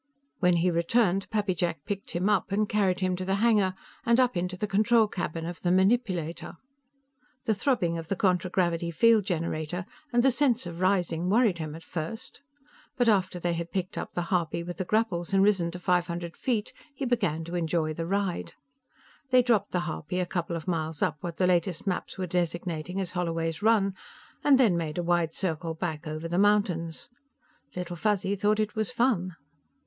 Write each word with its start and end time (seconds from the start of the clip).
When 0.39 0.55
he 0.55 0.71
returned, 0.71 1.29
Pappy 1.29 1.53
Jack 1.53 1.85
picked 1.85 2.09
him 2.09 2.27
up 2.27 2.51
and 2.51 2.67
carried 2.67 3.01
him 3.01 3.15
to 3.17 3.23
the 3.23 3.35
hangar 3.35 3.75
and 4.03 4.19
up 4.19 4.35
into 4.35 4.57
the 4.57 4.65
control 4.65 5.07
cabin 5.07 5.45
of 5.45 5.61
the 5.61 5.69
manipulator. 5.71 6.57
The 7.45 7.53
throbbing 7.53 7.99
of 7.99 8.07
the 8.07 8.15
contragravity 8.15 8.89
field 8.89 9.25
generator 9.25 9.85
and 10.11 10.23
the 10.23 10.31
sense 10.31 10.65
of 10.65 10.79
rising 10.79 11.29
worried 11.29 11.59
him 11.59 11.75
at 11.75 11.83
first, 11.83 12.41
but 12.97 13.07
after 13.07 13.39
they 13.39 13.53
had 13.53 13.69
picked 13.71 13.95
up 13.95 14.13
the 14.15 14.23
harpy 14.33 14.63
with 14.63 14.77
the 14.77 14.85
grapples 14.85 15.35
and 15.35 15.43
risen 15.43 15.69
to 15.69 15.77
five 15.77 16.07
hundred 16.07 16.35
feet 16.35 16.73
he 16.95 17.05
began 17.05 17.43
to 17.43 17.53
enjoy 17.53 17.93
the 17.93 18.07
ride. 18.07 18.53
They 19.29 19.43
dropped 19.43 19.69
the 19.69 19.81
harpy 19.81 20.19
a 20.19 20.25
couple 20.25 20.55
of 20.55 20.67
miles 20.67 21.03
up 21.03 21.17
what 21.21 21.37
the 21.37 21.45
latest 21.45 21.85
maps 21.85 22.17
were 22.17 22.25
designating 22.25 22.99
as 22.99 23.11
Holloway's 23.11 23.61
Run, 23.61 23.93
and 24.43 24.57
then 24.59 24.75
made 24.75 24.97
a 24.97 25.03
wide 25.03 25.31
circle 25.31 25.75
back 25.75 26.07
over 26.07 26.27
the 26.27 26.39
mountains. 26.39 27.07
Little 27.75 27.95
Fuzzy 27.95 28.33
thought 28.35 28.59
it 28.59 28.75
was 28.75 28.91
fun. 28.91 29.35